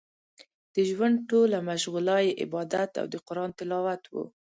[0.73, 4.15] د ژوند ټوله مشغولا يې عبادت او د قران تلاوت و.